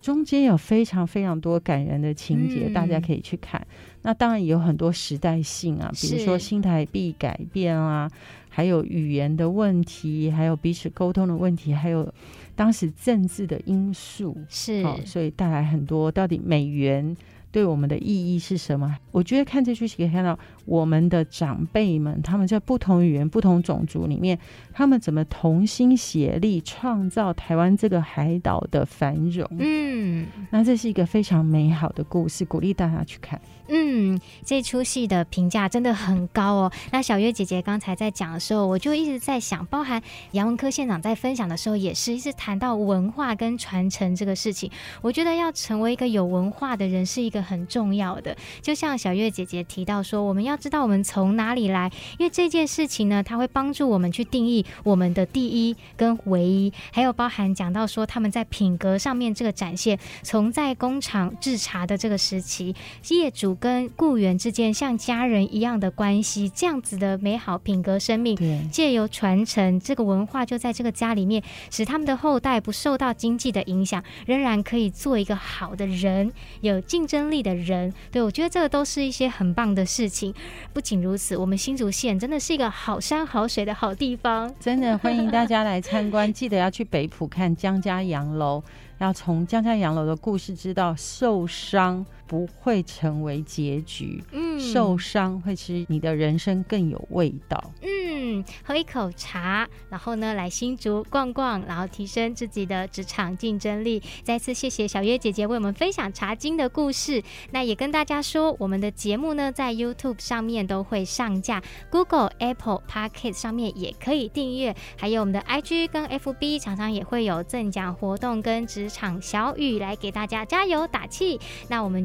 [0.00, 3.64] 中间有非常非常多感人的情节，嗯，大家可以去看。
[4.02, 8.10] 那当然也有很多时代性啊，比如说新台币改变啊，
[8.48, 12.12] 还有语言的问题，还有彼此沟通的问题，还有
[12.56, 17.16] 当时政治的因素，是，哦，所以带来很多到底美元。
[17.52, 18.96] 对我们的意义是什么？
[19.10, 20.38] 我觉得看这出戏可以看到
[20.70, 24.38] 我们的长辈们，他们在不同语言、不同种族里面，
[24.72, 29.44] 他们怎么同心协力创造台湾这个海岛的繁荣。
[29.58, 33.40] 嗯，那这是一个非常美好的故事，鼓励大家去看。
[33.66, 36.72] 嗯，这出戏的评价真的很高哦。
[36.92, 40.00] 那小月姐姐刚才在讲的时候，我就一直在想，包含
[40.32, 44.70] 杨文科县长在分享的时候，也是一直谈到文化跟传承这个事情。
[45.02, 48.36] 我觉得要成为一个有文化的人，是一个很重要的。
[48.60, 62.74] 就像小月姐姐提到说，我们要知道我们从哪里来，因为这件事情呢，它会帮助我们去定义我们的第一跟唯一，还有包含讲到说他们在品格上面这个展现，从在工厂制茶的这个时期，
[63.08, 63.56] 业主。
[63.60, 68.36] 跟雇员之间像家人一样的关系，这样子的美好品格生命，
[68.70, 77.92] 借由传承这个文化，就在这个家里面，使他们的后代不受到经济的影响，仍然可以做一个好的人，有竞争力的人。
[78.10, 80.32] 对，我觉得这个都是一些很棒的事情。
[80.72, 86.30] 不仅如此，我们新竹县真的是一个好山好水的好地方，真的欢迎大家来参观。
[86.32, 88.62] 记得要去北浦看江家洋楼，
[88.98, 92.04] 要从江家洋楼的故事知道受伤。
[92.30, 94.22] 不会成为结局。
[94.30, 97.72] 嗯，受伤会使你的人生更有味道。
[97.82, 104.00] 嗯，喝一口茶，然后呢，来新竹逛逛，然后提升自己的职场竞争力。
[104.22, 107.20] 再次谢谢小月姐姐为我们分享茶经的故事。
[107.50, 111.60] 那也跟大家说，我们的节目呢，在 YouTube 上面都会上架
[111.90, 121.40] ，Google、Apple Podcast 上面也可以订阅，还有我们的 IG 跟 FB 常常也会有赠奖活动跟职场小语来给大家加油打气。
[121.68, 122.04] 那我们